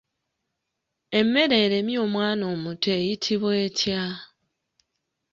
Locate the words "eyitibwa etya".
2.99-4.01